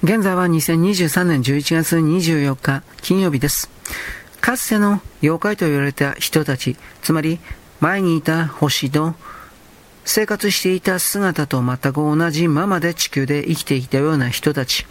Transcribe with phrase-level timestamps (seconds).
[0.00, 3.68] 現在は2023年11月24日金曜日です。
[4.40, 7.40] かつての妖怪と言われた人たち、つまり
[7.80, 9.16] 前にいた星の
[10.04, 14.86] 生活していた姿と全く同じままで地球で生きていたような人たち、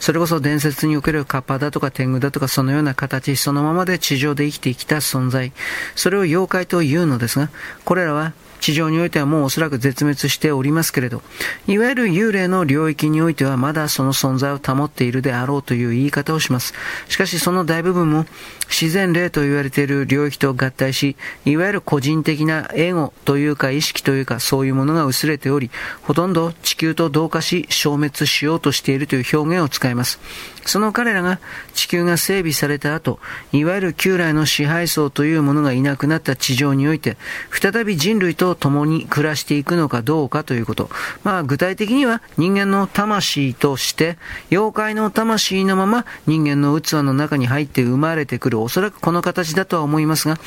[0.00, 5.52] それこそ伝説におけるカッパだとか天狗だとかそのような形そのままで地上で生きてきた存在、
[5.94, 7.48] それを妖怪というのですが、
[7.84, 8.32] これらは
[8.68, 11.22] 地上においてはもうおそらく絶滅しておりますけれど、
[11.66, 16.74] いわゆる幽霊の領域においてはまだその存在を保っているであろうという言い方をします。
[17.08, 18.26] しかしその大部分も
[18.68, 25.70] 自然霊と言われている領域と合体し、いわゆる個人的なエゴというか意識というかそういうものが薄れており、
[26.02, 30.20] ほとんど地球と同化し消滅しようとしているという表現を使います。
[30.66, 31.40] その彼らが
[31.72, 33.18] 地球が整備された後、
[33.52, 37.16] いわゆる旧来の支配層というものがいなくなった地上において、
[37.50, 40.90] 再び人類と共に暮らしていくのかどうかということ。
[41.24, 44.18] まあ具体的には人間の魂として、
[44.50, 50.38] 妖怪の魂のまま人間の器の中に入って生まれてくる、おそらくこの形だとは思いますが、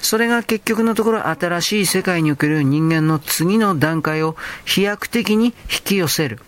[0.00, 5.52] それが結局のところ新しい世界における人間の次の段階を飛躍的に引
[5.84, 6.38] き寄せる。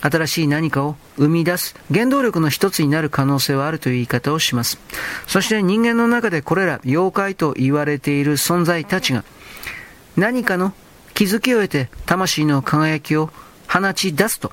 [0.00, 4.78] 新しい何かを生み出す原動力の一つになる可能性はあるという言い方をします。
[5.26, 9.24] そして人間の中でこれら妖怪と言われている存在たちが
[10.18, 10.72] 何かの
[11.14, 13.30] 気づきを得て魂の輝きを
[13.68, 14.50] 放ち出すと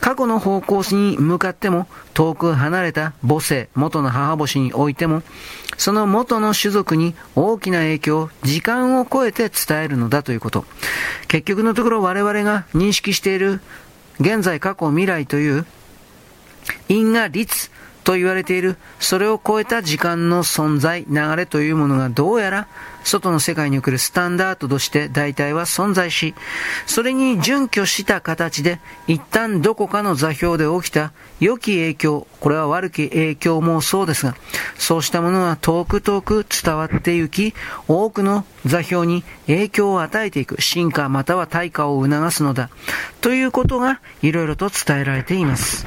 [0.00, 5.22] 過去の方向に向かっても遠く離れた母性、元の母星においても
[5.78, 10.66] その元の種族に大きな影響を時間を超えて伝えるのだということ。
[11.26, 13.60] 結局のところ我々が認識している
[14.20, 15.66] 現在、過去、未来という
[16.88, 17.70] 因果律
[18.08, 22.66] と言われている、それを超えた時間の存在、流れというものがどうやら
[23.04, 26.34] 外の世界におけるスタンダードとして大体は存在し、
[26.86, 34.34] それに準拠した形で一旦どこかの座標で起きた良き影響、これは悪き影響もそうですが、
[34.78, 37.52] そうしたものが遠く遠く伝わってゆき、
[37.88, 42.70] 多くの座標に影響を与えていく、進化または退化を促すのだ、
[43.20, 45.86] ということがいろいろと伝えられています。